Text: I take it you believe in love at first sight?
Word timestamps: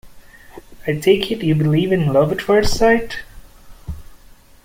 I 0.87 0.93
take 0.93 1.29
it 1.29 1.43
you 1.43 1.53
believe 1.53 1.91
in 1.91 2.11
love 2.11 2.31
at 2.31 2.41
first 2.41 2.75
sight? 2.75 3.19